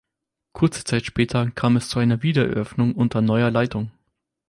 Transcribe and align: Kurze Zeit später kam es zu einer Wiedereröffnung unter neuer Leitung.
Kurze 0.53 0.83
Zeit 0.83 1.05
später 1.05 1.51
kam 1.51 1.75
es 1.77 1.87
zu 1.89 1.99
einer 1.99 2.23
Wiedereröffnung 2.23 2.95
unter 2.95 3.21
neuer 3.21 3.51
Leitung. 3.51 3.91